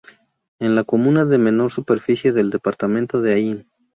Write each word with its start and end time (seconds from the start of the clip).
Es 0.57 0.67
la 0.67 0.83
comuna 0.83 1.25
de 1.25 1.37
menor 1.37 1.69
superficie 1.71 2.31
del 2.31 2.49
departamento 2.49 3.21
de 3.21 3.33
Ain. 3.35 3.67